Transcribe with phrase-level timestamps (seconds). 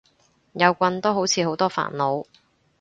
[0.53, 2.25] 有棍都好似好多煩惱